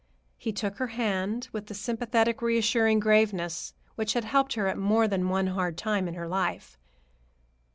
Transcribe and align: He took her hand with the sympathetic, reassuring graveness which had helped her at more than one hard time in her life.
He 0.39 0.51
took 0.51 0.77
her 0.77 0.87
hand 0.87 1.47
with 1.51 1.67
the 1.67 1.75
sympathetic, 1.75 2.41
reassuring 2.41 2.99
graveness 2.99 3.75
which 3.93 4.13
had 4.13 4.25
helped 4.25 4.53
her 4.53 4.65
at 4.67 4.75
more 4.79 5.07
than 5.07 5.29
one 5.29 5.45
hard 5.45 5.77
time 5.77 6.07
in 6.07 6.15
her 6.15 6.27
life. 6.27 6.79